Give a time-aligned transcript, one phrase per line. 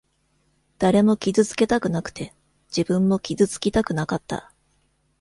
[0.79, 2.33] 誰も傷つけたくなくて、
[2.75, 4.51] 自分も傷つきたくなかった。